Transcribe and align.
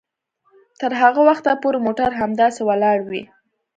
تر 0.79 0.91
هغه 1.01 1.21
وخته 1.29 1.51
پورې 1.63 1.77
موټر 1.85 2.09
همداسې 2.21 2.61
ولاړ 2.65 2.97
وي 3.09 3.23